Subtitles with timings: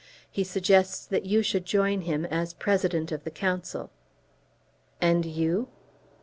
[0.31, 3.91] He suggests that you should join him as President of the Council."
[4.99, 5.67] "And you?"